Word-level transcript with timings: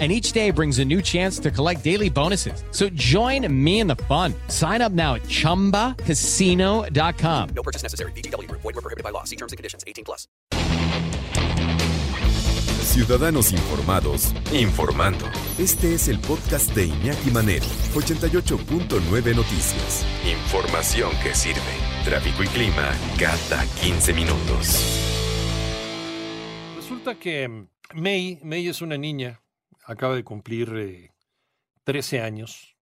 and 0.00 0.10
each 0.10 0.32
day 0.32 0.50
brings 0.50 0.80
a 0.80 0.84
new 0.84 1.00
chance 1.00 1.38
to 1.38 1.52
collect 1.52 1.84
daily 1.84 2.10
bonuses. 2.10 2.64
So 2.72 2.88
join 2.88 3.46
me 3.64 3.78
in 3.78 3.86
the 3.86 3.94
fun. 3.94 4.34
Sign 4.48 4.82
up 4.82 4.90
now 4.90 5.14
at 5.14 5.22
ChumbaCasino.com. 5.22 7.48
No 7.54 7.62
purchase 7.62 7.84
necessary. 7.84 8.10
BGW. 8.12 8.50
Void 8.50 8.64
were 8.64 8.72
prohibited 8.72 9.04
by 9.04 9.10
law. 9.10 9.22
See 9.22 9.36
terms 9.36 9.52
and 9.52 9.56
conditions. 9.56 9.84
18 9.86 10.04
plus. 10.04 10.26
Ciudadanos 12.94 13.52
informados, 13.52 14.32
informando. 14.52 15.26
Este 15.58 15.94
es 15.94 16.06
el 16.06 16.20
podcast 16.20 16.72
de 16.76 16.86
Iñaki 16.86 17.32
Manero, 17.32 17.66
88.9 17.92 19.34
Noticias. 19.34 20.06
Información 20.24 21.10
que 21.20 21.34
sirve. 21.34 21.58
Tráfico 22.04 22.44
y 22.44 22.46
clima 22.46 22.92
cada 23.18 23.66
15 23.82 24.12
minutos. 24.12 24.78
Resulta 26.76 27.16
que 27.16 27.66
May, 27.94 28.38
May 28.44 28.68
es 28.68 28.80
una 28.80 28.96
niña 28.96 29.40
acaba 29.84 30.14
de 30.14 30.24
cumplir 30.24 30.72
eh, 30.76 31.12
13 31.84 32.20
años, 32.20 32.76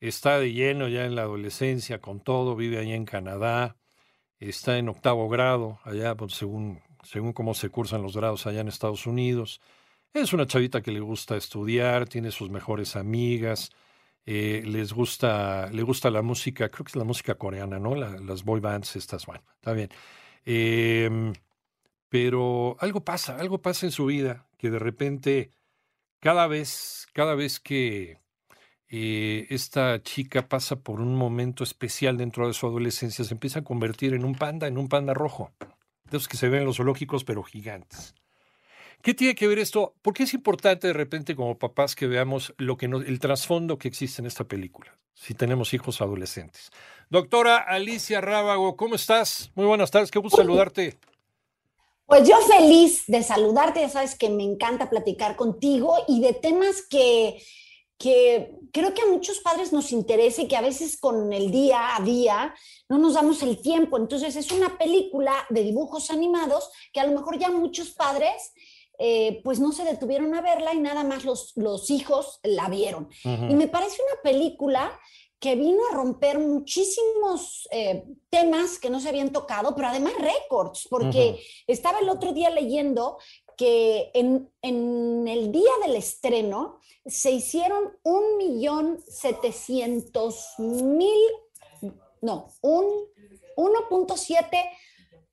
está 0.00 0.38
de 0.38 0.52
lleno 0.52 0.88
ya 0.88 1.04
en 1.04 1.14
la 1.14 1.22
adolescencia 1.22 2.00
con 2.00 2.20
todo, 2.20 2.56
vive 2.56 2.78
allá 2.78 2.94
en 2.94 3.04
Canadá, 3.04 3.76
está 4.38 4.78
en 4.78 4.88
octavo 4.88 5.28
grado, 5.28 5.78
allá 5.84 6.14
pues, 6.16 6.34
según, 6.34 6.80
según 7.02 7.32
cómo 7.32 7.54
se 7.54 7.68
cursan 7.70 8.02
los 8.02 8.16
grados 8.16 8.46
allá 8.46 8.60
en 8.60 8.68
Estados 8.68 9.06
Unidos. 9.06 9.60
Es 10.12 10.32
una 10.32 10.46
chavita 10.46 10.82
que 10.82 10.90
le 10.90 11.00
gusta 11.00 11.36
estudiar, 11.36 12.08
tiene 12.08 12.32
sus 12.32 12.50
mejores 12.50 12.96
amigas, 12.96 13.70
eh, 14.26 14.62
les 14.66 14.92
gusta, 14.92 15.70
le 15.70 15.82
gusta 15.82 16.10
la 16.10 16.22
música, 16.22 16.68
creo 16.68 16.84
que 16.84 16.90
es 16.90 16.96
la 16.96 17.04
música 17.04 17.36
coreana, 17.36 17.78
¿no? 17.78 17.94
las 17.94 18.44
boy 18.44 18.60
bands 18.60 18.96
estas, 18.96 19.26
bueno, 19.26 19.44
está 19.54 19.72
bien. 19.72 19.90
Em, 20.44 21.32
pero 22.08 22.76
algo 22.80 23.04
pasa, 23.04 23.36
algo 23.38 23.62
pasa 23.62 23.86
en 23.86 23.92
su 23.92 24.06
vida 24.06 24.48
que 24.58 24.70
de 24.70 24.78
repente 24.78 25.50
cada 26.20 26.46
vez, 26.46 27.08
cada 27.12 27.34
vez 27.34 27.58
que 27.58 28.18
eh, 28.88 29.46
esta 29.50 30.02
chica 30.02 30.48
pasa 30.48 30.76
por 30.76 31.00
un 31.00 31.14
momento 31.14 31.64
especial 31.64 32.16
dentro 32.16 32.46
de 32.46 32.54
su 32.54 32.66
adolescencia, 32.66 33.24
se 33.24 33.34
empieza 33.34 33.60
a 33.60 33.64
convertir 33.64 34.14
en 34.14 34.24
un 34.24 34.34
panda, 34.34 34.66
en 34.66 34.78
un 34.78 34.88
panda 34.88 35.14
rojo, 35.14 35.52
de 36.10 36.16
esos 36.16 36.28
que 36.28 36.36
se 36.36 36.48
ven 36.48 36.60
en 36.60 36.66
los 36.66 36.76
zoológicos, 36.76 37.24
pero 37.24 37.42
gigantes. 37.42 38.14
¿Qué 39.02 39.14
tiene 39.14 39.34
que 39.34 39.48
ver 39.48 39.58
esto? 39.58 39.94
Porque 40.02 40.24
es 40.24 40.34
importante 40.34 40.86
de 40.86 40.92
repente 40.92 41.34
como 41.34 41.58
papás 41.58 41.94
que 41.96 42.06
veamos 42.06 42.52
lo 42.58 42.76
que 42.76 42.84
el 42.84 43.18
trasfondo 43.18 43.78
que 43.78 43.88
existe 43.88 44.20
en 44.20 44.26
esta 44.26 44.44
película, 44.44 44.98
si 45.14 45.32
tenemos 45.32 45.72
hijos 45.72 46.02
adolescentes. 46.02 46.70
Doctora 47.08 47.56
Alicia 47.56 48.20
Rábago, 48.20 48.76
¿cómo 48.76 48.96
estás? 48.96 49.52
Muy 49.54 49.64
buenas 49.64 49.90
tardes, 49.90 50.10
qué 50.10 50.18
gusto 50.18 50.36
saludarte. 50.36 50.98
Pues 52.10 52.28
yo 52.28 52.38
feliz 52.38 53.04
de 53.06 53.22
saludarte, 53.22 53.82
ya 53.82 53.88
sabes 53.88 54.16
que 54.16 54.30
me 54.30 54.42
encanta 54.42 54.90
platicar 54.90 55.36
contigo 55.36 55.94
y 56.08 56.20
de 56.20 56.32
temas 56.32 56.84
que, 56.90 57.40
que 57.98 58.50
creo 58.72 58.92
que 58.94 59.02
a 59.02 59.06
muchos 59.06 59.38
padres 59.38 59.72
nos 59.72 59.92
interesa 59.92 60.42
y 60.42 60.48
que 60.48 60.56
a 60.56 60.60
veces 60.60 60.98
con 60.98 61.32
el 61.32 61.52
día 61.52 61.94
a 61.94 62.00
día 62.00 62.52
no 62.88 62.98
nos 62.98 63.14
damos 63.14 63.44
el 63.44 63.62
tiempo. 63.62 63.96
Entonces 63.96 64.34
es 64.34 64.50
una 64.50 64.76
película 64.76 65.32
de 65.50 65.62
dibujos 65.62 66.10
animados 66.10 66.68
que 66.92 66.98
a 66.98 67.06
lo 67.06 67.16
mejor 67.16 67.38
ya 67.38 67.48
muchos 67.48 67.90
padres 67.90 68.54
eh, 68.98 69.40
pues 69.44 69.60
no 69.60 69.70
se 69.70 69.84
detuvieron 69.84 70.34
a 70.34 70.42
verla 70.42 70.74
y 70.74 70.80
nada 70.80 71.04
más 71.04 71.24
los, 71.24 71.52
los 71.54 71.90
hijos 71.90 72.40
la 72.42 72.68
vieron. 72.68 73.08
Y 73.24 73.54
me 73.54 73.68
parece 73.68 74.02
una 74.02 74.20
película 74.20 74.98
que 75.40 75.56
vino 75.56 75.80
a 75.90 75.94
romper 75.94 76.38
muchísimos 76.38 77.66
eh, 77.72 78.04
temas 78.28 78.78
que 78.78 78.90
no 78.90 79.00
se 79.00 79.08
habían 79.08 79.32
tocado, 79.32 79.74
pero 79.74 79.88
además 79.88 80.12
récords, 80.18 80.86
porque 80.88 81.42
estaba 81.66 81.98
el 81.98 82.10
otro 82.10 82.32
día 82.32 82.50
leyendo 82.50 83.16
que 83.56 84.10
en, 84.14 84.50
el 84.62 85.50
día 85.50 85.70
del 85.84 85.96
estreno 85.96 86.78
se 87.06 87.30
hicieron 87.30 87.98
un 88.02 88.36
millón 88.36 89.02
setecientos 89.08 90.54
mil, 90.58 91.18
no, 92.20 92.48
un 92.60 92.86
1.7 93.56 94.46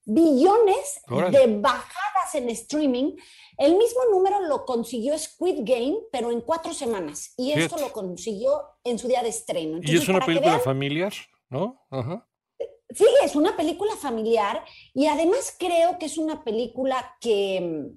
billones 0.08 1.02
de 1.32 1.60
bajadas 1.60 2.36
en 2.36 2.50
streaming. 2.50 3.16
El 3.58 3.76
mismo 3.76 4.02
número 4.10 4.42
lo 4.42 4.66
consiguió 4.66 5.18
Squid 5.18 5.60
Game, 5.60 5.98
pero 6.12 6.32
en 6.32 6.42
cuatro 6.42 6.74
semanas. 6.74 7.34
Y 7.38 7.52
esto 7.52 7.78
lo 7.78 7.92
consiguió 7.92 8.62
en 8.84 8.98
su 8.98 9.08
día 9.08 9.22
de 9.22 9.30
estreno. 9.30 9.80
y 9.82 9.96
es 9.96 10.08
una 10.08 10.26
película 10.26 10.60
familiar, 10.60 11.14
¿no? 11.50 11.86
Sí, 12.90 13.06
es 13.24 13.36
una 13.36 13.58
película 13.58 13.96
familiar 13.98 14.64
y 14.94 15.08
además 15.08 15.56
creo 15.60 16.00
que 16.00 16.06
es 16.06 16.18
una 16.18 16.46
película 16.46 17.18
que, 17.20 17.92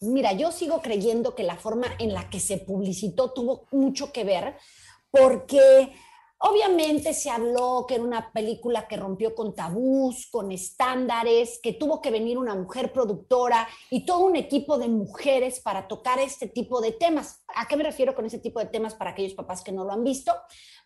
mira, 0.00 0.34
yo 0.34 0.52
sigo 0.52 0.82
creyendo 0.82 1.34
que 1.34 1.44
la 1.44 1.56
forma 1.56 1.86
en 1.98 2.12
la 2.12 2.28
que 2.28 2.38
se 2.38 2.58
publicitó 2.58 3.32
tuvo 3.32 3.66
mucho 3.72 4.12
que 4.12 4.24
ver 4.24 4.56
porque 5.10 5.94
Obviamente 6.40 7.14
se 7.14 7.30
habló 7.30 7.84
que 7.88 7.96
era 7.96 8.04
una 8.04 8.32
película 8.32 8.86
que 8.86 8.96
rompió 8.96 9.34
con 9.34 9.54
tabús, 9.54 10.28
con 10.30 10.52
estándares, 10.52 11.58
que 11.60 11.72
tuvo 11.72 12.00
que 12.00 12.12
venir 12.12 12.38
una 12.38 12.54
mujer 12.54 12.92
productora 12.92 13.66
y 13.90 14.06
todo 14.06 14.20
un 14.20 14.36
equipo 14.36 14.78
de 14.78 14.88
mujeres 14.88 15.58
para 15.58 15.88
tocar 15.88 16.20
este 16.20 16.46
tipo 16.46 16.80
de 16.80 16.92
temas. 16.92 17.42
¿A 17.56 17.66
qué 17.66 17.76
me 17.76 17.82
refiero 17.82 18.14
con 18.14 18.24
ese 18.24 18.38
tipo 18.38 18.60
de 18.60 18.66
temas 18.66 18.94
para 18.94 19.10
aquellos 19.10 19.34
papás 19.34 19.62
que 19.62 19.72
no 19.72 19.84
lo 19.84 19.92
han 19.92 20.04
visto? 20.04 20.32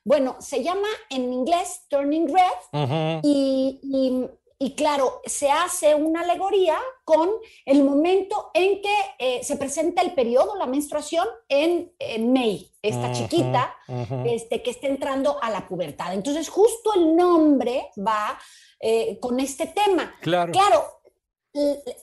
Bueno, 0.04 0.36
se 0.40 0.62
llama 0.62 0.88
en 1.10 1.32
inglés 1.32 1.84
Turning 1.90 2.28
Red 2.28 3.20
y, 3.22 3.78
y 3.82 4.28
claro, 4.70 5.20
se 5.26 5.50
hace 5.50 5.94
una 5.94 6.20
alegoría 6.20 6.78
con 7.04 7.28
el 7.66 7.82
momento 7.82 8.50
en 8.54 8.80
que 8.80 8.96
eh, 9.18 9.44
se 9.44 9.56
presenta 9.56 10.00
el 10.02 10.14
periodo, 10.14 10.54
la 10.56 10.66
menstruación, 10.66 11.26
en, 11.48 11.92
May, 12.32 12.70
esta 12.80 13.12
chiquita 13.12 13.76
Este, 14.24 14.62
que 14.62 14.70
está 14.70 14.86
entrando 14.86 15.42
a 15.42 15.50
la 15.50 15.66
pubertad. 15.68 16.14
Entonces, 16.14 16.48
justo 16.48 16.94
el 16.94 17.16
nombre 17.16 17.90
va 17.98 18.38
eh, 18.80 19.18
con 19.20 19.40
este 19.40 19.66
tema. 19.66 20.14
Claro. 20.20 20.52
Claro, 20.52 20.84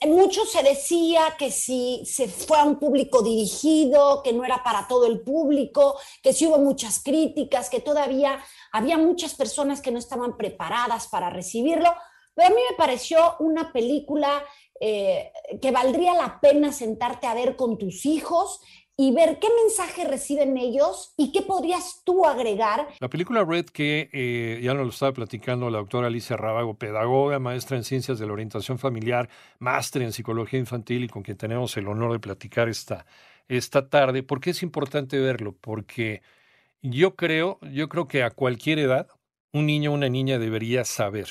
mucho 0.06 0.44
se 0.44 0.62
decía 0.62 1.34
que 1.36 1.50
si 1.50 2.04
se 2.06 2.28
fue 2.28 2.58
a 2.58 2.64
un 2.64 2.78
público 2.78 3.20
dirigido, 3.22 4.22
que 4.22 4.32
no 4.32 4.44
era 4.44 4.62
para 4.62 4.86
todo 4.86 5.06
el 5.06 5.22
público, 5.22 5.98
que 6.22 6.32
si 6.32 6.46
hubo 6.46 6.58
muchas 6.58 7.02
críticas, 7.02 7.68
que 7.68 7.80
todavía 7.80 8.38
había 8.70 8.96
muchas 8.96 9.34
personas 9.34 9.80
que 9.80 9.90
no 9.90 9.98
estaban 9.98 10.36
preparadas 10.36 11.08
para 11.08 11.30
recibirlo. 11.30 11.92
Pero 12.40 12.54
a 12.54 12.56
mí 12.56 12.62
me 12.70 12.76
pareció 12.78 13.36
una 13.40 13.70
película 13.70 14.42
eh, 14.80 15.30
que 15.60 15.72
valdría 15.72 16.14
la 16.14 16.40
pena 16.40 16.72
sentarte 16.72 17.26
a 17.26 17.34
ver 17.34 17.54
con 17.54 17.76
tus 17.76 18.06
hijos 18.06 18.62
y 18.96 19.12
ver 19.14 19.38
qué 19.38 19.48
mensaje 19.62 20.06
reciben 20.06 20.56
ellos 20.56 21.12
y 21.18 21.32
qué 21.32 21.42
podrías 21.42 22.00
tú 22.02 22.24
agregar. 22.24 22.88
La 22.98 23.10
película 23.10 23.44
Red, 23.44 23.66
que 23.66 24.08
eh, 24.14 24.58
ya 24.62 24.72
nos 24.72 24.84
lo 24.84 24.88
estaba 24.88 25.12
platicando 25.12 25.68
la 25.68 25.76
doctora 25.76 26.06
Alicia 26.06 26.38
Rábago, 26.38 26.78
pedagoga, 26.78 27.38
maestra 27.38 27.76
en 27.76 27.84
ciencias 27.84 28.18
de 28.18 28.26
la 28.26 28.32
orientación 28.32 28.78
familiar, 28.78 29.28
máster 29.58 30.00
en 30.00 30.14
psicología 30.14 30.58
infantil 30.58 31.04
y 31.04 31.08
con 31.08 31.22
quien 31.22 31.36
tenemos 31.36 31.76
el 31.76 31.88
honor 31.88 32.12
de 32.12 32.20
platicar 32.20 32.70
esta, 32.70 33.04
esta 33.48 33.90
tarde. 33.90 34.22
¿Por 34.22 34.40
qué 34.40 34.50
es 34.50 34.62
importante 34.62 35.18
verlo? 35.18 35.54
Porque 35.60 36.22
yo 36.80 37.16
creo, 37.16 37.58
yo 37.70 37.90
creo 37.90 38.08
que 38.08 38.22
a 38.22 38.30
cualquier 38.30 38.78
edad, 38.78 39.08
un 39.52 39.66
niño 39.66 39.90
o 39.90 39.94
una 39.94 40.08
niña 40.08 40.38
debería 40.38 40.86
saber 40.86 41.28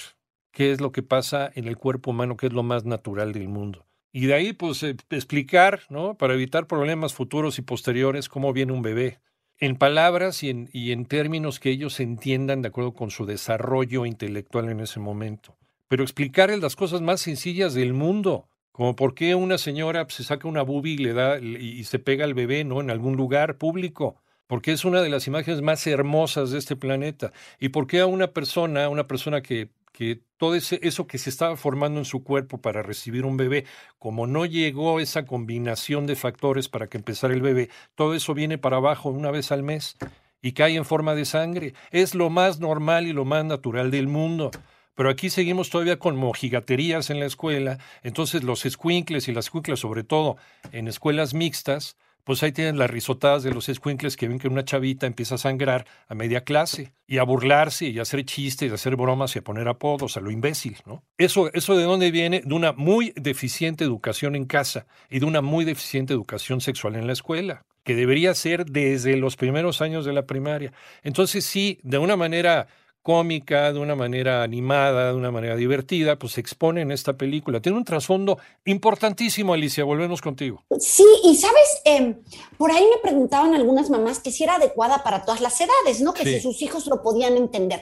qué 0.51 0.71
es 0.71 0.81
lo 0.81 0.91
que 0.91 1.03
pasa 1.03 1.51
en 1.55 1.67
el 1.67 1.77
cuerpo 1.77 2.11
humano, 2.11 2.37
que 2.37 2.47
es 2.47 2.53
lo 2.53 2.63
más 2.63 2.85
natural 2.85 3.33
del 3.33 3.47
mundo. 3.47 3.85
Y 4.11 4.25
de 4.25 4.33
ahí, 4.33 4.53
pues, 4.53 4.81
eh, 4.83 4.95
explicar, 5.11 5.81
¿no? 5.89 6.15
Para 6.15 6.33
evitar 6.33 6.67
problemas 6.67 7.13
futuros 7.13 7.59
y 7.59 7.61
posteriores, 7.61 8.27
cómo 8.27 8.53
viene 8.53 8.73
un 8.73 8.81
bebé. 8.81 9.19
En 9.59 9.75
palabras 9.75 10.41
y 10.41 10.49
en, 10.49 11.05
términos 11.05 11.59
que 11.59 11.69
ellos 11.69 11.99
entiendan 11.99 12.61
de 12.61 12.69
acuerdo 12.69 12.93
con 12.93 13.11
su 13.11 13.25
desarrollo 13.25 14.05
intelectual 14.05 14.69
en 14.69 14.79
ese 14.79 15.01
momento. 15.01 15.57
Pero 15.89 16.03
explicarles 16.03 16.61
las 16.61 16.77
cosas 16.77 17.01
más 17.01 17.19
sencillas 17.19 17.73
del 17.73 17.93
mundo, 17.93 18.47
como 18.71 18.95
por 18.95 19.13
qué 19.15 19.35
una 19.35 19.57
señora 19.57 20.05
pues, 20.05 20.15
se 20.15 20.23
saca 20.23 20.47
una 20.47 20.61
bubi 20.61 20.93
y 20.93 20.97
le 20.97 21.13
da 21.13 21.39
y 21.39 21.83
se 21.83 21.99
pega 21.99 22.23
al 22.23 22.33
bebé, 22.33 22.63
¿no? 22.63 22.79
En 22.79 22.89
algún 22.89 23.17
lugar 23.17 23.57
público 23.57 24.21
porque 24.49 24.71
es 24.71 24.83
una 24.83 25.03
de 25.03 25.09
las 25.09 25.27
imágenes 25.27 25.61
más 25.61 25.85
hermosas 25.85 26.49
de 26.49 26.57
este 26.57 26.75
planeta. 26.75 27.31
¿Y 27.59 27.69
por 27.69 27.85
qué 27.85 27.99
a 27.99 28.07
una 28.07 28.31
persona, 28.31 28.89
una 28.89 29.05
persona 29.05 29.43
que 29.43 29.69
que 29.91 30.21
todo 30.37 30.55
ese, 30.55 30.79
eso 30.81 31.07
que 31.07 31.17
se 31.17 31.29
estaba 31.29 31.57
formando 31.57 31.99
en 31.99 32.05
su 32.05 32.23
cuerpo 32.23 32.61
para 32.61 32.81
recibir 32.81 33.25
un 33.25 33.37
bebé, 33.37 33.65
como 33.97 34.27
no 34.27 34.45
llegó 34.45 34.99
esa 34.99 35.25
combinación 35.25 36.07
de 36.07 36.15
factores 36.15 36.69
para 36.69 36.87
que 36.87 36.97
empezara 36.97 37.33
el 37.33 37.41
bebé, 37.41 37.69
todo 37.95 38.13
eso 38.13 38.33
viene 38.33 38.57
para 38.57 38.77
abajo 38.77 39.09
una 39.09 39.31
vez 39.31 39.51
al 39.51 39.63
mes 39.63 39.97
y 40.41 40.53
cae 40.53 40.75
en 40.75 40.85
forma 40.85 41.15
de 41.15 41.25
sangre. 41.25 41.73
Es 41.91 42.15
lo 42.15 42.29
más 42.29 42.59
normal 42.59 43.07
y 43.07 43.13
lo 43.13 43.25
más 43.25 43.45
natural 43.45 43.91
del 43.91 44.07
mundo. 44.07 44.51
pero 44.95 45.09
aquí 45.09 45.29
seguimos 45.29 45.69
todavía 45.69 45.97
con 45.97 46.17
mojigaterías 46.17 47.09
en 47.09 47.21
la 47.21 47.25
escuela, 47.25 47.77
entonces 48.03 48.43
los 48.43 48.65
escuincles 48.65 49.29
y 49.29 49.31
las 49.31 49.45
escuincles, 49.45 49.79
sobre 49.79 50.03
todo 50.03 50.35
en 50.73 50.89
escuelas 50.89 51.33
mixtas, 51.33 51.95
pues 52.23 52.43
ahí 52.43 52.51
tienen 52.51 52.77
las 52.77 52.89
risotadas 52.89 53.43
de 53.43 53.51
los 53.51 53.69
escuincles 53.69 54.17
que 54.17 54.27
ven 54.27 54.39
que 54.39 54.47
una 54.47 54.65
chavita 54.65 55.07
empieza 55.07 55.35
a 55.35 55.37
sangrar 55.37 55.85
a 56.07 56.15
media 56.15 56.43
clase 56.43 56.93
y 57.07 57.17
a 57.17 57.23
burlarse 57.23 57.87
y 57.87 57.99
a 57.99 58.03
hacer 58.03 58.23
chistes 58.25 58.69
y 58.69 58.71
a 58.71 58.75
hacer 58.75 58.95
bromas 58.95 59.35
y 59.35 59.39
a 59.39 59.43
poner 59.43 59.67
apodos 59.67 60.17
a 60.17 60.21
lo 60.21 60.31
imbécil, 60.31 60.77
¿no? 60.85 61.03
Eso, 61.17 61.51
eso 61.53 61.75
de 61.75 61.83
dónde 61.83 62.11
viene? 62.11 62.41
De 62.45 62.53
una 62.53 62.73
muy 62.73 63.13
deficiente 63.15 63.83
educación 63.83 64.35
en 64.35 64.45
casa 64.45 64.85
y 65.09 65.19
de 65.19 65.25
una 65.25 65.41
muy 65.41 65.65
deficiente 65.65 66.13
educación 66.13 66.61
sexual 66.61 66.95
en 66.95 67.07
la 67.07 67.13
escuela 67.13 67.65
que 67.83 67.95
debería 67.95 68.35
ser 68.35 68.65
desde 68.65 69.17
los 69.17 69.35
primeros 69.35 69.81
años 69.81 70.05
de 70.05 70.13
la 70.13 70.27
primaria. 70.27 70.73
Entonces 71.01 71.43
sí, 71.45 71.79
de 71.81 71.97
una 71.97 72.15
manera 72.15 72.67
cómica, 73.01 73.71
de 73.73 73.79
una 73.79 73.95
manera 73.95 74.43
animada, 74.43 75.09
de 75.09 75.15
una 75.15 75.31
manera 75.31 75.55
divertida, 75.55 76.17
pues 76.17 76.33
se 76.33 76.41
expone 76.41 76.81
en 76.81 76.91
esta 76.91 77.13
película. 77.13 77.61
Tiene 77.61 77.77
un 77.77 77.85
trasfondo 77.85 78.37
importantísimo, 78.65 79.53
Alicia, 79.53 79.83
volvemos 79.83 80.21
contigo. 80.21 80.63
Sí, 80.79 81.05
y 81.23 81.35
sabes, 81.35 81.81
em, 81.85 82.21
por 82.57 82.71
ahí 82.71 82.83
me 82.83 83.01
preguntaban 83.01 83.55
algunas 83.55 83.89
mamás 83.89 84.19
que 84.19 84.31
si 84.31 84.43
era 84.43 84.55
adecuada 84.55 85.03
para 85.03 85.23
todas 85.23 85.41
las 85.41 85.59
edades, 85.59 86.01
¿no? 86.01 86.13
Que 86.13 86.23
si 86.23 86.39
sus 86.39 86.61
hijos 86.61 86.87
lo 86.87 87.01
podían 87.01 87.37
entender. 87.37 87.81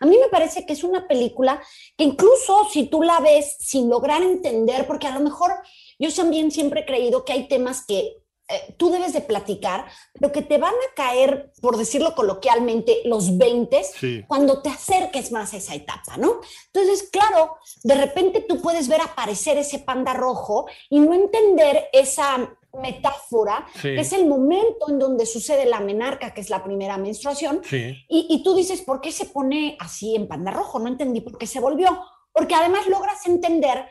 A 0.00 0.06
mí 0.06 0.16
me 0.16 0.28
parece 0.28 0.64
que 0.64 0.74
es 0.74 0.84
una 0.84 1.08
película 1.08 1.60
que 1.96 2.04
incluso 2.04 2.68
si 2.72 2.86
tú 2.86 3.02
la 3.02 3.20
ves 3.20 3.56
sin 3.58 3.88
lograr 3.88 4.22
entender, 4.22 4.86
porque 4.86 5.06
a 5.06 5.14
lo 5.14 5.20
mejor 5.20 5.50
yo 5.98 6.12
también 6.14 6.50
siempre 6.50 6.80
he 6.80 6.86
creído 6.86 7.24
que 7.24 7.32
hay 7.32 7.48
temas 7.48 7.84
que 7.84 8.18
eh, 8.50 8.74
tú 8.78 8.90
debes 8.90 9.12
de 9.12 9.20
platicar, 9.20 9.84
pero 10.14 10.32
que 10.32 10.40
te 10.40 10.56
van 10.56 10.72
a 10.72 10.94
caer, 10.94 11.52
por 11.60 11.76
decirlo 11.76 12.14
coloquialmente, 12.14 13.02
los 13.04 13.36
20 13.36 13.82
cuando 14.26 14.62
te 14.62 14.70
acerques 14.70 15.32
más 15.32 15.52
a 15.52 15.58
esa 15.58 15.74
etapa, 15.74 16.16
¿no? 16.16 16.40
Entonces, 16.72 17.10
claro, 17.10 17.56
de 17.82 17.94
repente 17.94 18.40
tú 18.48 18.62
puedes 18.62 18.88
ver 18.88 19.02
aparecer 19.02 19.58
ese 19.58 19.80
panda 19.80 20.14
rojo 20.14 20.66
y 20.88 20.98
no 20.98 21.12
entender 21.12 21.88
esa 21.92 22.56
metáfora, 22.72 23.66
que 23.82 24.00
es 24.00 24.12
el 24.12 24.26
momento 24.26 24.88
en 24.88 24.98
donde 24.98 25.26
sucede 25.26 25.66
la 25.66 25.80
menarca, 25.80 26.32
que 26.32 26.40
es 26.40 26.48
la 26.48 26.64
primera 26.64 26.96
menstruación, 26.96 27.60
y, 27.70 28.04
y 28.08 28.42
tú 28.42 28.54
dices, 28.54 28.80
¿por 28.80 29.02
qué 29.02 29.12
se 29.12 29.26
pone 29.26 29.76
así 29.78 30.14
en 30.14 30.26
panda 30.26 30.52
rojo? 30.52 30.78
No 30.78 30.88
entendí 30.88 31.20
por 31.20 31.36
qué 31.36 31.46
se 31.46 31.60
volvió, 31.60 32.02
porque 32.32 32.54
además 32.54 32.86
logras 32.86 33.26
entender 33.26 33.86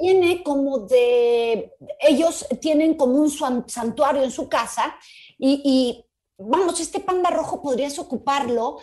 viene 0.00 0.42
como 0.42 0.80
de, 0.80 1.72
ellos 2.00 2.46
tienen 2.60 2.94
como 2.94 3.14
un 3.14 3.30
santuario 3.68 4.22
en 4.22 4.30
su 4.30 4.48
casa 4.48 4.96
y, 5.38 6.04
vamos, 6.36 6.80
este 6.80 7.00
panda 7.00 7.30
rojo 7.30 7.62
podrías 7.62 7.98
ocuparlo 7.98 8.78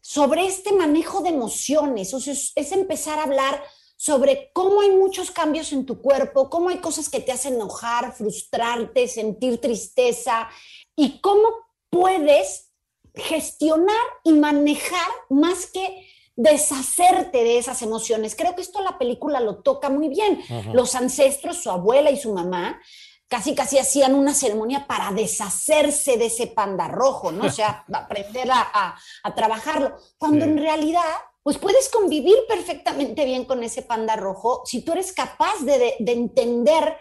sobre 0.00 0.46
este 0.46 0.72
manejo 0.72 1.20
de 1.20 1.30
emociones, 1.30 2.12
o 2.14 2.20
sea, 2.20 2.32
es, 2.32 2.72
empezar 2.72 3.18
a 3.18 3.24
hablar 3.24 3.62
sobre 3.96 4.50
cómo 4.54 4.80
hay 4.80 4.90
muchos 4.90 5.30
cambios 5.30 5.72
en 5.72 5.84
tu 5.84 6.00
cuerpo, 6.00 6.48
cómo 6.48 6.70
hay 6.70 6.78
cosas 6.78 7.08
que 7.08 7.20
te 7.20 7.32
hacen 7.32 7.54
enojar, 7.54 8.14
frustrarte, 8.14 9.06
sentir 9.08 9.60
tristeza 9.60 10.48
y 10.96 11.20
cómo 11.20 11.48
puedes 11.90 12.70
gestionar 13.14 13.96
y 14.24 14.32
manejar 14.32 15.10
más 15.28 15.66
que 15.66 16.06
deshacerte 16.42 17.44
de 17.44 17.58
esas 17.58 17.82
emociones. 17.82 18.34
Creo 18.34 18.54
que 18.54 18.62
esto 18.62 18.80
la 18.80 18.98
película 18.98 19.40
lo 19.40 19.56
toca 19.56 19.90
muy 19.90 20.08
bien. 20.08 20.40
Los 20.72 20.94
ancestros, 20.94 21.62
su 21.62 21.70
abuela 21.70 22.10
y 22.10 22.16
su 22.16 22.32
mamá, 22.32 22.80
casi 23.28 23.54
casi 23.54 23.78
hacían 23.78 24.14
una 24.14 24.32
ceremonia 24.32 24.86
para 24.86 25.12
deshacerse 25.12 26.16
de 26.16 26.26
ese 26.26 26.46
panda 26.46 26.88
rojo, 26.88 27.30
¿no? 27.30 27.46
O 27.46 27.50
sea, 27.50 27.84
aprender 27.92 28.48
a, 28.50 28.96
trabajarlo. 29.36 29.96
Cuando 30.16 30.46
en 30.46 30.56
realidad, 30.56 31.04
pues 31.42 31.58
puedes 31.58 31.90
convivir 31.90 32.36
perfectamente 32.48 33.24
bien 33.26 33.44
con 33.44 33.62
ese 33.62 33.82
panda 33.82 34.16
rojo 34.16 34.62
si 34.64 34.82
tú 34.82 34.92
eres 34.92 35.12
capaz 35.12 35.60
de, 35.62 35.96
de 35.98 36.12
entender 36.12 36.96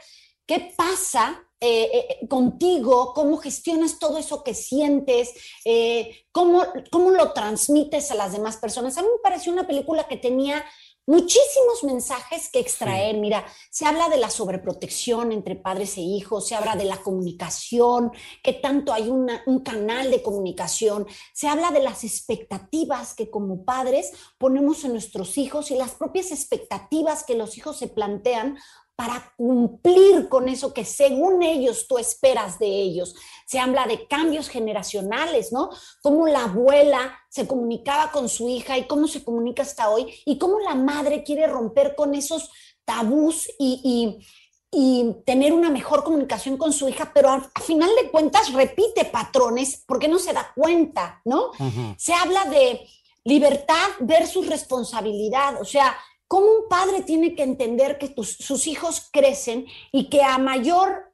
qué 0.46 0.74
pasa 0.76 1.46
eh, 1.62 2.18
eh, 2.22 2.28
contigo, 2.30 3.14
cómo 3.14 3.36
gestionas 3.36 4.00
todo 4.00 4.18
eso 4.18 4.46
que 4.46 4.54
sientes, 4.54 5.34
eh, 5.66 6.24
cómo, 6.32 6.64
cómo 6.90 7.12
lo 7.12 7.34
transmites 7.34 8.12
a 8.12 8.16
las 8.16 8.32
demás 8.32 8.56
personas. 8.56 8.98
A 8.98 9.02
mí 9.02 9.10
me 9.12 9.22
pareció 9.22 9.52
una 9.52 9.68
película 9.68 10.08
que 10.08 10.16
tenía 10.16 10.64
muchísimos 11.06 11.84
mensajes 11.84 12.50
que 12.50 12.60
extraer. 12.60 13.18
Mira, 13.18 13.44
se 13.72 13.86
habla 13.86 14.08
de 14.08 14.16
la 14.16 14.30
sobreprotección 14.30 15.34
entre 15.34 15.58
padres 15.58 15.98
e 15.98 16.02
hijos, 16.02 16.48
se 16.48 16.56
habla 16.56 16.78
de 16.78 16.86
la 16.86 16.98
comunicación, 16.98 18.12
que 18.42 18.54
tanto 18.54 18.94
hay 18.94 19.10
un 19.10 19.60
canal 19.62 20.12
de 20.12 20.22
comunicación, 20.22 21.08
se 21.34 21.50
habla 21.50 21.72
de 21.72 21.82
las 21.82 22.06
expectativas 22.06 23.16
que 23.16 23.30
como 23.30 23.66
padres 23.66 24.14
ponemos 24.38 24.86
en 24.86 24.94
nuestros 24.94 25.38
hijos 25.38 25.72
y 25.72 25.76
las 25.76 25.92
propias 25.92 26.32
expectativas 26.32 27.26
que 27.26 27.36
los 27.36 27.58
hijos 27.58 27.78
se 27.78 27.88
plantean 27.88 28.58
para 29.00 29.32
cumplir 29.38 30.28
con 30.28 30.50
eso 30.50 30.74
que 30.74 30.84
según 30.84 31.42
ellos 31.42 31.88
tú 31.88 31.98
esperas 31.98 32.60
de 32.60 32.68
ellos. 32.68 33.16
Se 33.46 33.58
habla 33.58 33.88
de 33.88 34.10
cambios 34.10 34.50
generacionales, 34.50 35.54
¿no? 35.54 35.70
Cómo 36.02 36.28
la 36.28 36.44
abuela 36.44 37.18
se 37.30 37.48
comunicaba 37.48 38.12
con 38.12 38.28
su 38.28 38.50
hija 38.50 38.78
y 38.78 38.88
cómo 38.88 39.08
se 39.08 39.24
comunica 39.24 39.64
hasta 39.64 39.90
hoy 39.90 40.14
y 40.26 40.38
cómo 40.38 40.60
la 40.60 40.76
madre 40.76 41.24
quiere 41.24 41.48
romper 41.48 41.96
con 41.96 42.14
esos 42.14 42.52
tabús 42.84 43.50
y, 43.58 44.20
tener 45.26 45.54
una 45.54 45.70
mejor 45.70 46.04
comunicación 46.04 46.58
con 46.58 46.74
su 46.74 46.90
hija, 46.90 47.12
pero 47.14 47.30
a, 47.30 47.50
final 47.62 47.90
de 48.02 48.12
cuentas 48.12 48.52
repite 48.52 49.06
patrones 49.06 49.82
porque 49.88 50.10
no 50.10 50.20
se 50.20 50.34
da 50.34 50.52
cuenta, 50.54 51.22
¿no? 51.24 51.52
Se 51.98 52.14
habla 52.14 52.44
de 52.46 52.86
libertad 53.24 53.88
versus 54.02 54.46
responsabilidad, 54.46 55.62
o 55.62 55.66
sea, 55.66 55.98
cómo 56.30 56.46
un 56.46 56.70
padre 56.70 57.02
tiene 57.02 57.36
que 57.36 57.42
entender 57.42 57.98
que 57.98 58.14
sus 58.24 58.68
hijos 58.68 59.10
crecen 59.12 59.66
y 59.92 60.10
que 60.10 60.24
a 60.24 60.38
mayor 60.38 61.12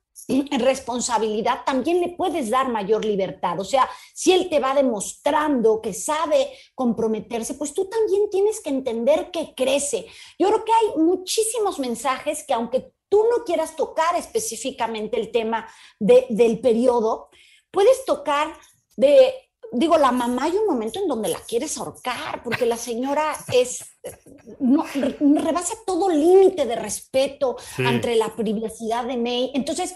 responsabilidad 0.59 1.61
también 1.65 2.01
le 2.01 2.09
puedes 2.09 2.49
dar 2.49 2.69
mayor 2.69 3.05
libertad. 3.05 3.59
O 3.59 3.63
sea, 3.63 3.89
si 4.13 4.33
él 4.33 4.49
te 4.49 4.59
va 4.59 4.75
demostrando 4.75 5.81
que 5.81 5.93
sabe 5.93 6.51
comprometerse, 6.73 7.53
pues 7.53 7.73
tú 7.73 7.85
también 7.85 8.29
tienes 8.29 8.59
que 8.59 8.69
entender 8.69 9.31
que 9.31 9.53
crece. 9.55 10.05
Yo 10.37 10.47
creo 10.49 10.65
que 10.65 10.73
hay 10.73 11.01
muchísimos 11.01 11.79
mensajes 11.79 12.43
que 12.45 12.53
aunque 12.53 12.91
tú 13.07 13.23
no 13.29 13.45
quieras 13.45 13.77
tocar 13.77 14.17
específicamente 14.17 15.17
el 15.17 15.31
tema 15.31 15.65
del 15.97 16.59
periodo, 16.59 17.29
puedes 17.71 18.03
tocar 18.03 18.53
de 18.97 19.33
digo, 19.71 19.97
la 19.97 20.11
mamá 20.11 20.45
hay 20.45 20.55
un 20.55 20.67
momento 20.67 20.99
en 20.99 21.07
donde 21.07 21.29
la 21.29 21.39
quieres 21.39 21.77
ahorcar, 21.77 22.43
porque 22.43 22.65
la 22.65 22.77
señora 22.77 23.35
es, 23.51 23.83
no, 24.59 24.85
rebasa 25.41 25.75
todo 25.85 26.09
límite 26.09 26.65
de 26.65 26.75
respeto 26.75 27.57
entre 27.77 28.15
la 28.15 28.35
privacidad 28.35 29.05
de 29.05 29.17
May. 29.17 29.51
Entonces, 29.53 29.95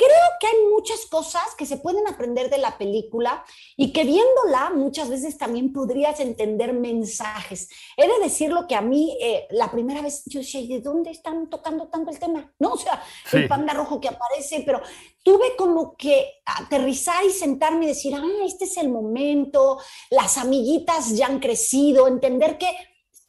Creo 0.00 0.30
que 0.40 0.46
hay 0.46 0.66
muchas 0.72 1.04
cosas 1.04 1.54
que 1.58 1.66
se 1.66 1.76
pueden 1.76 2.08
aprender 2.08 2.48
de 2.48 2.56
la 2.56 2.78
película 2.78 3.44
y 3.76 3.92
que 3.92 4.04
viéndola 4.04 4.70
muchas 4.74 5.10
veces 5.10 5.36
también 5.36 5.74
podrías 5.74 6.20
entender 6.20 6.72
mensajes. 6.72 7.68
He 7.98 8.08
de 8.08 8.18
decirlo 8.22 8.66
que 8.66 8.76
a 8.76 8.80
mí 8.80 9.14
eh, 9.20 9.46
la 9.50 9.70
primera 9.70 10.00
vez 10.00 10.22
yo 10.24 10.40
decía, 10.40 10.66
¿de 10.66 10.80
dónde 10.80 11.10
están 11.10 11.50
tocando 11.50 11.88
tanto 11.88 12.10
el 12.10 12.18
tema? 12.18 12.50
No, 12.58 12.72
o 12.72 12.78
sea, 12.78 13.04
el 13.30 13.46
panda 13.46 13.74
rojo 13.74 14.00
que 14.00 14.08
aparece, 14.08 14.62
pero 14.64 14.80
tuve 15.22 15.54
como 15.54 15.94
que 15.98 16.40
aterrizar 16.46 17.22
y 17.26 17.30
sentarme 17.30 17.84
y 17.84 17.88
decir, 17.88 18.14
ah, 18.16 18.44
este 18.46 18.64
es 18.64 18.78
el 18.78 18.88
momento, 18.88 19.80
las 20.08 20.38
amiguitas 20.38 21.14
ya 21.14 21.26
han 21.26 21.40
crecido, 21.40 22.08
entender 22.08 22.56
que 22.56 22.70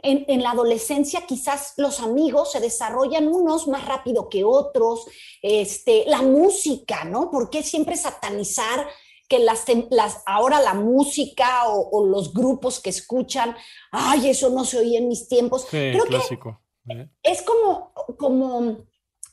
en, 0.03 0.41
la 0.41 0.51
adolescencia 0.51 1.25
quizás 1.25 1.73
los 1.77 1.99
amigos 1.99 2.51
se 2.51 2.59
desarrollan 2.59 3.27
unos 3.27 3.67
más 3.67 3.85
rápido 3.85 4.29
que 4.29 4.43
otros, 4.43 5.05
este, 5.41 6.05
la 6.07 6.21
música, 6.21 7.03
¿no? 7.03 7.29
¿Por 7.29 7.49
qué 7.49 7.63
siempre 7.63 7.95
satanizar 7.97 8.87
que 9.27 9.39
las, 9.39 9.65
las 9.89 10.23
ahora 10.25 10.59
la 10.61 10.73
música 10.73 11.67
o, 11.67 12.05
los 12.05 12.33
grupos 12.33 12.79
que 12.79 12.89
escuchan, 12.89 13.55
ay, 13.91 14.29
eso 14.29 14.49
no 14.49 14.65
se 14.65 14.79
oía 14.79 14.99
en 14.99 15.07
mis 15.07 15.27
tiempos? 15.27 15.65
Creo 15.69 16.03
clásico. 16.05 16.61
que 16.85 17.09
es 17.23 17.41
como, 17.41 17.93
como 18.17 18.77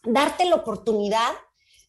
darte 0.05 0.45
la 0.45 0.57
oportunidad 0.57 1.33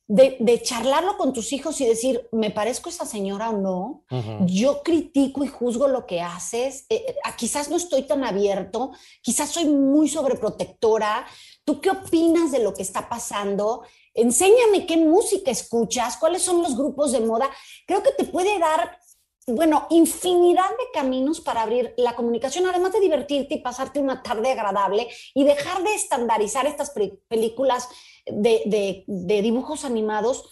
de, 0.10 0.62
charlarlo 0.64 1.18
con 1.18 1.34
tus 1.34 1.54
hijos 1.54 1.80
y 1.82 1.86
decir, 1.86 2.28
¿me 2.32 2.50
parezco 2.50 2.90
a 2.90 2.92
esa 2.92 3.06
señora 3.06 3.52
o 3.52 3.58
no? 3.58 4.04
Yo 4.48 4.82
critico 4.82 5.44
y 5.44 5.48
juzgo 5.48 5.88
lo 5.88 6.08
que 6.08 6.20
haces. 6.20 6.88
Eh, 6.90 7.06
eh, 7.08 7.16
quizás 7.38 7.70
no 7.70 7.78
estoy 7.78 8.04
tan 8.04 8.24
abierto, 8.24 8.92
quizás 9.22 9.52
soy 9.52 9.66
muy 9.66 10.10
sobreprotectora. 10.10 11.28
¿Tú 11.64 11.80
qué 11.80 11.92
opinas 11.92 12.52
de 12.52 12.60
lo 12.60 12.74
que 12.74 12.82
está 12.82 13.08
pasando? 13.08 13.84
Enséñame 14.16 14.88
qué 14.88 14.98
música 14.98 15.52
escuchas, 15.52 16.18
cuáles 16.18 16.42
son 16.42 16.64
los 16.64 16.76
grupos 16.76 17.12
de 17.12 17.20
moda. 17.20 17.48
Creo 17.86 18.02
que 18.02 18.12
te 18.12 18.26
puede 18.26 18.58
dar 18.58 18.98
bueno, 19.46 19.88
infinidad 19.90 20.70
de 20.70 20.92
caminos 20.94 21.42
para 21.42 21.64
abrir 21.64 21.94
la 21.98 22.16
comunicación, 22.16 22.68
además 22.68 22.94
de 22.94 23.00
divertirte 23.00 23.56
y 23.56 23.62
pasarte 23.62 24.00
una 24.00 24.22
tarde 24.22 24.52
agradable 24.52 25.08
y 25.34 25.44
dejar 25.44 25.84
de 25.84 25.94
estandarizar 25.94 26.68
estas 26.68 26.92
películas 27.28 27.90
de, 28.32 29.04
dibujos 29.08 29.86
animados, 29.86 30.44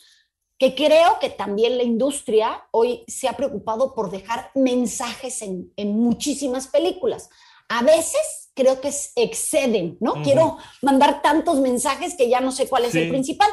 que 0.58 0.76
creo 0.76 1.20
que 1.20 1.30
también 1.30 1.78
la 1.78 1.84
industria 1.84 2.68
hoy 2.72 3.04
se 3.08 3.28
ha 3.28 3.34
preocupado 3.34 3.94
por 3.94 4.10
dejar 4.10 4.52
mensajes 4.56 5.42
en, 5.42 5.72
en 5.76 6.00
muchísimas 6.00 6.68
películas. 6.68 7.30
A 7.70 7.84
veces 7.84 8.52
creo 8.56 8.82
que 8.82 8.92
exceden, 9.16 9.98
¿no? 10.00 10.24
Quiero 10.24 10.58
mandar 10.82 11.22
tantos 11.22 11.60
mensajes 11.60 12.16
que 12.16 12.28
ya 12.28 12.42
no 12.42 12.52
sé 12.52 12.68
cuál 12.68 12.86
es 12.86 12.96
el 12.96 13.10
principal, 13.10 13.50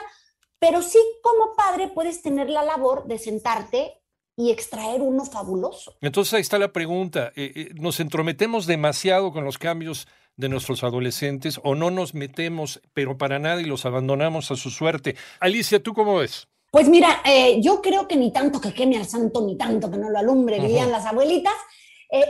pero 0.59 0.81
sí 0.81 0.99
como 1.23 1.55
padre 1.55 1.89
puedes 1.89 2.23
tener 2.23 2.49
la 2.49 2.65
labor 2.65 3.07
de 3.07 3.19
sentarte 3.19 4.01
y 4.37 4.51
extraer 4.51 5.01
uno 5.03 5.25
fabuloso. 5.25 5.97
Entonces 6.01 6.35
ahí 6.35 6.41
está 6.41 6.59
la 6.59 6.73
pregunta, 6.73 7.33
eh, 7.37 7.53
eh, 7.55 7.71
¿nos 7.75 8.01
entrometemos 8.01 8.67
demasiado 8.67 9.33
con 9.33 9.45
los 9.45 9.59
cambios 9.59 10.09
de 10.37 10.49
nuestros 10.49 10.85
adolescentes 10.85 11.61
o 11.63 11.75
no 11.75 11.91
nos 11.91 12.15
metemos, 12.15 12.81
pero 12.93 13.19
para 13.19 13.39
nada 13.39 13.61
y 13.61 13.65
los 13.65 13.87
abandonamos 13.87 14.51
a 14.51 14.57
su 14.57 14.71
suerte? 14.71 15.17
Alicia, 15.41 15.83
¿tú 15.83 15.95
cómo 15.95 16.17
ves? 16.17 16.49
Pues 16.71 16.89
mira, 16.89 17.23
eh, 17.25 17.61
yo 17.61 17.81
creo 17.81 18.09
que 18.09 18.17
ni 18.17 18.33
tanto 18.33 18.61
que 18.61 18.73
queme 18.73 18.97
al 18.97 19.07
santo, 19.07 19.47
ni 19.47 19.57
tanto 19.57 19.91
que 19.91 19.97
no 19.97 20.11
lo 20.11 20.19
alumbre, 20.19 20.61
dirían 20.61 20.91
las 20.91 21.07
abuelitas. 21.07 21.55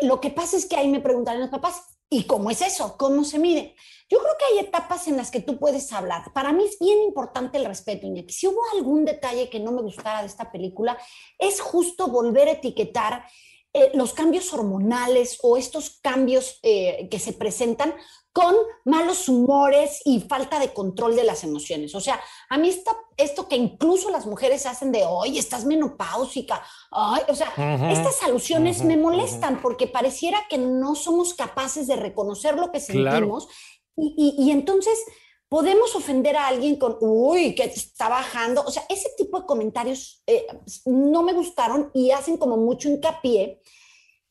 lo 0.02 0.20
que 0.20 0.30
pasa 0.30 0.56
es 0.56 0.66
que 0.66 0.76
ahí 0.76 0.88
me 0.88 1.00
preguntan 1.00 1.40
los 1.40 1.48
papás, 1.48 1.94
¿Y 2.10 2.28
cómo 2.28 2.48
es 2.48 2.62
eso? 2.62 2.96
¿Cómo 2.96 3.24
se 3.24 3.40
mide? 3.40 3.74
Yo 4.08 4.18
creo 4.18 4.34
que 4.38 4.44
hay 4.44 4.64
etapas 4.64 5.08
en 5.08 5.16
las 5.16 5.32
que 5.32 5.40
tú 5.40 5.58
puedes 5.58 5.92
hablar. 5.92 6.32
Para 6.32 6.52
mí 6.52 6.64
es 6.64 6.78
bien 6.78 7.02
importante 7.02 7.58
el 7.58 7.64
respeto, 7.64 8.06
Iñaki. 8.06 8.32
Si 8.32 8.46
hubo 8.46 8.60
algún 8.72 9.04
detalle 9.04 9.48
que 9.48 9.58
no 9.58 9.72
me 9.72 9.82
gustara 9.82 10.20
de 10.20 10.28
esta 10.28 10.52
película, 10.52 10.96
es 11.38 11.60
justo 11.60 12.06
volver 12.06 12.46
a 12.46 12.52
etiquetar 12.52 13.26
eh, 13.76 13.90
los 13.94 14.12
cambios 14.12 14.54
hormonales 14.54 15.40
o 15.42 15.56
estos 15.56 15.98
cambios 16.00 16.60
eh, 16.62 17.08
que 17.10 17.18
se 17.18 17.32
presentan 17.32 17.92
con 18.32 18.54
malos 18.84 19.28
humores 19.28 20.00
y 20.04 20.20
falta 20.20 20.60
de 20.60 20.72
control 20.72 21.16
de 21.16 21.24
las 21.24 21.42
emociones. 21.42 21.92
O 21.96 22.00
sea, 22.00 22.20
a 22.50 22.56
mí 22.56 22.68
está 22.68 22.92
esto 23.16 23.48
que 23.48 23.56
incluso 23.56 24.10
las 24.10 24.26
mujeres 24.26 24.64
hacen 24.66 24.92
de, 24.92 25.04
oye, 25.04 25.40
estás 25.40 25.64
menopáusica, 25.64 26.62
ay, 26.92 27.22
o 27.28 27.34
sea, 27.34 27.52
estas 27.90 28.22
alusiones 28.22 28.84
me 28.84 28.96
molestan 28.96 29.60
porque 29.60 29.88
pareciera 29.88 30.38
que 30.48 30.58
no 30.58 30.94
somos 30.94 31.34
capaces 31.34 31.88
de 31.88 31.96
reconocer 31.96 32.54
lo 32.56 32.70
que 32.70 32.78
sentimos 32.78 33.48
y, 33.96 34.36
y 34.38 34.52
entonces 34.52 34.98
podemos 35.54 35.94
ofender 35.94 36.36
a 36.36 36.48
alguien 36.48 36.74
con, 36.74 36.96
uy, 37.00 37.54
que 37.54 37.62
está 37.62 38.08
bajando. 38.08 38.64
O 38.66 38.72
sea, 38.72 38.84
ese 38.88 39.10
tipo 39.16 39.38
de 39.38 39.46
comentarios 39.46 40.20
eh, 40.26 40.48
no 40.84 41.22
me 41.22 41.32
gustaron 41.32 41.92
y 41.94 42.10
hacen 42.10 42.38
como 42.38 42.56
mucho 42.56 42.88
hincapié 42.88 43.60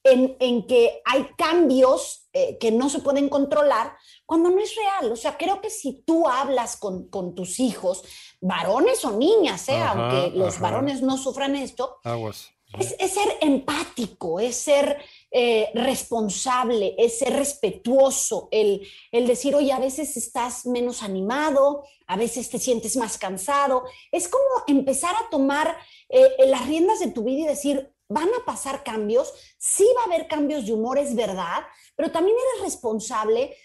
en, 0.03 0.35
en 0.41 0.67
que 0.67 1.01
hay 1.05 1.25
cambios 1.37 2.27
eh, 2.33 2.57
que 2.59 2.71
no 2.71 2.89
se 2.89 2.99
pueden 2.99 3.29
controlar 3.29 3.95
cuando 4.25 4.49
no 4.49 4.59
es 4.59 4.75
real. 4.75 5.13
O 5.13 5.15
sea, 5.15 5.37
creo 5.37 5.61
que 5.61 5.69
si 5.69 6.03
tú 6.05 6.27
hablas 6.27 6.75
con, 6.75 7.07
con 7.07 7.35
tus 7.35 7.61
hijos, 7.61 8.03
varones 8.41 9.05
o 9.05 9.11
niñas, 9.11 9.69
¿eh? 9.69 9.79
aunque 9.79 10.37
los 10.37 10.59
varones 10.59 11.01
no 11.01 11.17
sufran 11.17 11.55
esto, 11.55 11.99
Aguas. 12.03 12.49
Es, 12.77 12.95
es, 12.99 13.13
ser 13.13 13.37
empático, 13.39 14.41
es 14.41 14.57
ser 14.57 14.97
eh, 15.35 15.71
responsable, 15.73 16.93
es 16.95 17.17
ser 17.17 17.33
respetuoso, 17.33 18.49
el, 18.51 18.87
el 19.11 19.25
decir, 19.25 19.55
oye, 19.55 19.71
a 19.71 19.79
veces 19.79 20.15
estás 20.15 20.67
menos 20.67 21.01
animado, 21.01 21.83
a 22.05 22.17
veces 22.17 22.51
te 22.51 22.59
sientes 22.59 22.95
más 22.97 23.17
cansado. 23.17 23.83
Es 24.11 24.27
como 24.27 24.45
empezar 24.67 25.15
a 25.15 25.29
tomar 25.31 25.75
eh, 26.09 26.35
las 26.45 26.67
riendas 26.67 26.99
de 26.99 27.09
tu 27.09 27.23
vida 27.23 27.39
y 27.39 27.47
decir, 27.47 27.91
van 28.07 28.29
a 28.29 28.45
pasar 28.45 28.83
cambios, 28.83 29.33
sí 29.57 29.87
va 29.97 30.03
a 30.03 30.05
haber 30.05 30.27
cambios 30.27 30.67
de 30.67 30.73
humor, 30.73 30.99
es 30.99 31.15
verdad, 31.15 31.63
pero 31.95 32.11
también 32.11 32.37
eres 32.37 32.65
responsable 32.65 33.57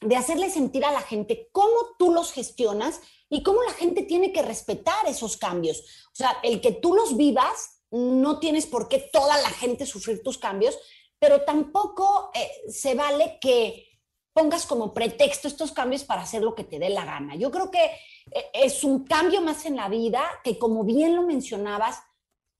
de 0.00 0.14
hacerle 0.14 0.48
sentir 0.48 0.84
a 0.84 0.92
la 0.92 1.00
gente 1.00 1.48
cómo 1.50 1.74
tú 1.98 2.12
los 2.12 2.30
gestionas 2.30 3.00
y 3.28 3.42
cómo 3.42 3.64
la 3.64 3.72
gente 3.72 4.02
tiene 4.02 4.32
que 4.32 4.42
respetar 4.42 5.08
esos 5.08 5.36
cambios. 5.36 5.80
O 6.12 6.14
sea, 6.14 6.38
el 6.44 6.60
que 6.60 6.70
tú 6.70 6.94
los 6.94 7.16
vivas 7.16 7.73
no 7.94 8.40
tienes 8.40 8.66
por 8.66 8.88
qué 8.88 9.08
toda 9.12 9.40
la 9.40 9.50
gente 9.50 9.86
sufrir 9.86 10.22
tus 10.22 10.36
cambios, 10.36 10.76
pero 11.18 11.42
tampoco 11.42 12.30
eh, 12.34 12.50
se 12.68 12.94
vale 12.94 13.38
que 13.40 14.00
pongas 14.32 14.66
como 14.66 14.92
pretexto 14.92 15.46
estos 15.46 15.70
cambios 15.70 16.02
para 16.02 16.22
hacer 16.22 16.42
lo 16.42 16.56
que 16.56 16.64
te 16.64 16.80
dé 16.80 16.90
la 16.90 17.04
gana. 17.04 17.36
Yo 17.36 17.52
creo 17.52 17.70
que 17.70 17.84
eh, 17.84 18.50
es 18.52 18.82
un 18.82 19.04
cambio 19.04 19.40
más 19.40 19.64
en 19.64 19.76
la 19.76 19.88
vida 19.88 20.22
que, 20.42 20.58
como 20.58 20.82
bien 20.82 21.14
lo 21.14 21.22
mencionabas, 21.22 22.02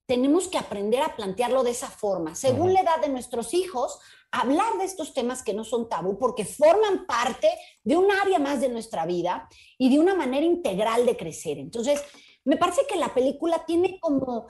tenemos 0.06 0.48
que 0.48 0.58
aprender 0.58 1.02
a 1.02 1.16
plantearlo 1.16 1.64
de 1.64 1.70
esa 1.70 1.88
forma, 1.88 2.34
según 2.34 2.74
la 2.74 2.80
edad 2.80 3.00
de 3.00 3.08
nuestros 3.08 3.54
hijos, 3.54 3.98
hablar 4.30 4.78
de 4.78 4.84
estos 4.84 5.14
temas 5.14 5.42
que 5.42 5.54
no 5.54 5.64
son 5.64 5.88
tabú, 5.88 6.18
porque 6.18 6.44
forman 6.44 7.06
parte 7.06 7.48
de 7.82 7.96
un 7.96 8.10
área 8.12 8.38
más 8.38 8.60
de 8.60 8.68
nuestra 8.68 9.06
vida 9.06 9.48
y 9.78 9.90
de 9.90 9.98
una 9.98 10.14
manera 10.14 10.44
integral 10.44 11.06
de 11.06 11.16
crecer. 11.16 11.58
Entonces, 11.58 12.04
me 12.44 12.56
parece 12.56 12.82
que 12.86 12.96
la 12.96 13.14
película 13.14 13.64
tiene 13.64 13.98
como 13.98 14.46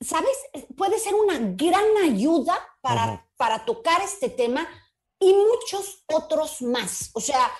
¿sabes? 0.00 0.36
Puede 0.76 0.98
ser 0.98 1.14
una 1.14 1.38
gran 1.38 1.96
ayuda 2.02 2.58
para, 2.80 3.28
para 3.36 3.64
tocar 3.64 4.00
este 4.02 4.28
tema 4.28 4.68
y 5.18 5.32
muchos 5.32 6.04
otros 6.06 6.62
más. 6.62 7.10
O 7.14 7.20
sea, 7.20 7.50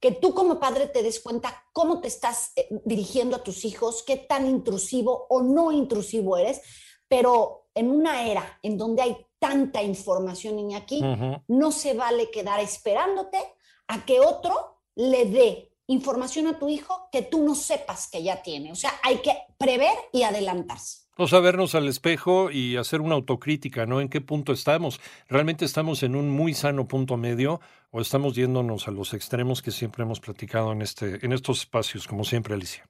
que 0.00 0.12
tú 0.12 0.34
como 0.34 0.60
padre 0.60 0.86
te 0.86 1.02
des 1.02 1.20
cuenta 1.20 1.64
cómo 1.72 2.00
te 2.00 2.08
estás 2.08 2.52
eh, 2.56 2.68
dirigiendo 2.84 3.36
a 3.36 3.42
tus 3.42 3.64
hijos, 3.64 4.02
qué 4.06 4.16
tan 4.16 4.46
intrusivo 4.46 5.26
o 5.28 5.42
no 5.42 5.72
intrusivo 5.72 6.36
eres, 6.36 6.62
pero 7.08 7.68
en 7.74 7.90
una 7.90 8.26
era 8.26 8.58
en 8.62 8.78
donde 8.78 9.02
hay 9.02 9.26
tanta 9.38 9.82
información, 9.82 10.56
niña, 10.56 10.78
aquí, 10.78 11.00
no 11.46 11.70
se 11.70 11.94
vale 11.94 12.30
quedar 12.30 12.58
esperándote 12.58 13.38
a 13.86 14.04
que 14.04 14.18
otro 14.18 14.82
le 14.96 15.26
dé 15.26 15.72
información 15.86 16.48
a 16.48 16.58
tu 16.58 16.68
hijo 16.68 17.08
que 17.12 17.22
tú 17.22 17.44
no 17.44 17.54
sepas 17.54 18.08
que 18.10 18.22
ya 18.22 18.42
tiene. 18.42 18.72
O 18.72 18.74
sea, 18.74 18.92
hay 19.02 19.18
que 19.18 19.36
prever 19.56 19.96
y 20.12 20.24
adelantarse. 20.24 21.07
Vamos 21.18 21.32
a 21.32 21.40
vernos 21.40 21.74
al 21.74 21.88
espejo 21.88 22.48
y 22.48 22.76
hacer 22.76 23.00
una 23.00 23.16
autocrítica, 23.16 23.86
¿no? 23.86 24.00
¿En 24.00 24.08
qué 24.08 24.20
punto 24.20 24.52
estamos? 24.52 25.00
¿Realmente 25.26 25.64
estamos 25.64 26.04
en 26.04 26.14
un 26.14 26.30
muy 26.30 26.54
sano 26.54 26.86
punto 26.86 27.16
medio 27.16 27.60
o 27.90 28.00
estamos 28.00 28.36
yéndonos 28.36 28.86
a 28.86 28.92
los 28.92 29.12
extremos 29.14 29.60
que 29.60 29.72
siempre 29.72 30.04
hemos 30.04 30.20
platicado 30.20 30.70
en, 30.70 30.80
este, 30.80 31.18
en 31.26 31.32
estos 31.32 31.58
espacios, 31.62 32.06
como 32.06 32.22
siempre, 32.22 32.54
Alicia? 32.54 32.88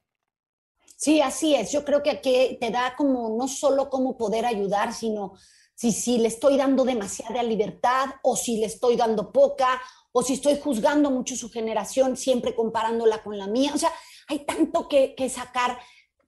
Sí, 0.95 1.19
así 1.21 1.55
es. 1.55 1.71
Yo 1.71 1.83
creo 1.83 2.03
que 2.03 2.11
aquí 2.11 2.55
te 2.61 2.69
da 2.69 2.93
como 2.95 3.35
no 3.35 3.47
solo 3.47 3.89
cómo 3.89 4.15
poder 4.15 4.45
ayudar, 4.45 4.93
sino 4.93 5.33
si, 5.73 5.91
si 5.91 6.19
le 6.19 6.27
estoy 6.27 6.55
dando 6.55 6.85
demasiada 6.85 7.41
libertad 7.41 8.09
o 8.21 8.35
si 8.35 8.57
le 8.57 8.67
estoy 8.67 8.95
dando 8.95 9.31
poca 9.31 9.81
o 10.11 10.21
si 10.21 10.33
estoy 10.33 10.59
juzgando 10.59 11.09
mucho 11.09 11.35
su 11.35 11.49
generación, 11.49 12.15
siempre 12.15 12.53
comparándola 12.53 13.23
con 13.23 13.39
la 13.39 13.47
mía. 13.47 13.71
O 13.73 13.79
sea, 13.79 13.91
hay 14.27 14.45
tanto 14.45 14.87
que, 14.87 15.15
que 15.15 15.29
sacar 15.29 15.79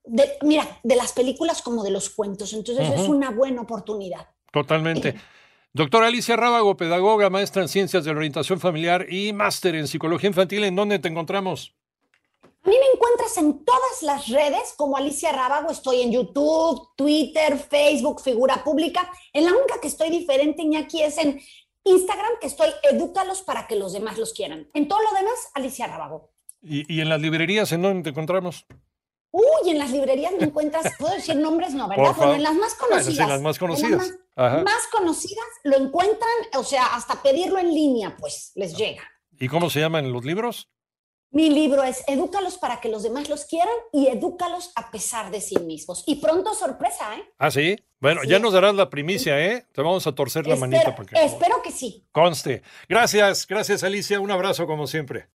de, 0.04 0.38
mira, 0.42 0.80
de 0.84 0.96
las 0.96 1.14
películas 1.14 1.62
como 1.62 1.84
de 1.84 1.92
los 1.92 2.10
cuentos. 2.10 2.54
Entonces 2.54 2.90
es 3.00 3.08
una 3.08 3.32
buena 3.32 3.62
oportunidad. 3.62 4.28
Totalmente. 4.52 5.10
Eh, 5.10 5.16
Doctora 5.74 6.08
Alicia 6.08 6.36
Rábago, 6.36 6.76
pedagoga, 6.76 7.30
maestra 7.30 7.62
en 7.62 7.70
ciencias 7.70 8.04
de 8.04 8.12
la 8.12 8.18
orientación 8.18 8.60
familiar 8.60 9.06
y 9.10 9.32
máster 9.32 9.76
en 9.76 9.88
psicología 9.88 10.28
infantil, 10.28 10.66
¿en 10.66 10.76
dónde 10.76 11.00
te 11.00 11.08
encontramos? 11.08 11.74
A 12.64 12.70
mí 12.70 12.76
me 12.78 12.94
encuentras 12.94 13.38
en 13.38 13.64
todas 13.64 14.04
las 14.04 14.28
redes 14.28 14.74
como 14.76 14.98
Alicia 14.98 15.32
Rábago. 15.32 15.72
Estoy 15.72 16.02
en 16.02 16.12
YouTube, 16.12 16.90
Twitter, 16.98 17.58
Facebook, 17.58 18.22
figura 18.22 18.64
pública. 18.66 19.10
En 19.32 19.46
la 19.46 19.52
única 19.52 19.80
que 19.82 19.88
estoy 19.88 20.10
diferente, 20.10 20.62
Iñaki, 20.62 21.04
es 21.04 21.18
en 21.18 21.42
Instagram, 21.86 22.34
que 22.42 22.48
estoy 22.48 22.70
edúcalos 22.92 23.42
para 23.42 23.66
que 23.66 23.78
los 23.78 23.94
demás 23.94 24.18
los 24.18 24.34
quieran. 24.34 24.70
En 24.74 24.90
todo 24.90 25.00
lo 25.02 25.18
demás, 25.18 25.52
Alicia 25.56 25.88
Rábago. 25.88 26.32
¿Y, 26.62 26.94
y 26.94 27.00
en 27.00 27.08
las 27.08 27.22
librerías 27.22 27.72
en 27.72 27.82
dónde 27.82 28.04
te 28.04 28.10
encontramos? 28.10 28.68
Uy, 29.32 29.72
en 29.72 29.78
las 29.78 29.92
librerías 29.92 30.34
me 30.38 30.46
encuentras, 30.46 30.94
puedo 31.00 31.14
decir 31.16 31.36
nombres, 31.36 31.74
no, 31.74 31.88
¿verdad? 31.88 32.14
Bueno, 32.16 32.36
en 32.36 32.44
las 32.44 32.56
más 32.56 32.76
conocidas. 32.76 33.20
en 33.20 33.30
las 33.30 33.42
más 33.42 33.58
conocidas. 33.58 34.12
más, 34.36 34.88
conocidas 34.92 35.46
lo 35.64 35.78
encuentran, 35.78 36.30
o 36.56 36.64
sea, 36.64 36.96
hasta 36.96 37.22
pedirlo 37.22 37.60
en 37.60 37.74
línea, 37.74 38.16
pues 38.18 38.52
les 38.56 38.76
llega. 38.76 39.04
¿Y 39.40 39.48
cómo 39.48 39.70
se 39.70 39.80
llaman 39.80 40.12
los 40.12 40.26
libros? 40.26 40.70
Mi 41.34 41.50
libro 41.50 41.82
es 41.84 42.04
Edúcalos 42.08 42.58
para 42.58 42.82
que 42.82 42.90
los 42.90 43.04
demás 43.04 43.30
los 43.30 43.46
quieran 43.46 43.74
y 43.94 44.08
edúcalos 44.08 44.74
a 44.76 44.92
pesar 44.92 45.32
de 45.32 45.40
sí 45.40 45.58
mismos. 45.60 46.04
Y 46.06 46.18
pronto 46.18 46.54
sorpresa, 46.54 47.16
¿eh? 47.16 47.24
Ah, 47.38 47.50
sí. 47.50 47.78
Bueno, 48.02 48.24
ya 48.26 48.38
nos 48.40 48.52
darás 48.52 48.76
la 48.76 48.90
primicia, 48.90 49.40
¿eh? 49.40 49.66
Te 49.72 49.82
vamos 49.82 50.06
a 50.08 50.14
torcer 50.14 50.46
la 50.46 50.58
manita. 50.58 50.94
Para 50.94 51.08
que... 51.08 51.24
Espero 51.24 51.62
que 51.62 51.72
sí. 51.72 52.04
Conste. 52.12 52.64
Gracias, 52.90 53.48
gracias 53.48 53.82
Alicia. 53.84 54.20
Un 54.20 54.32
abrazo 54.32 54.68
como 54.68 54.88
siempre. 54.88 55.30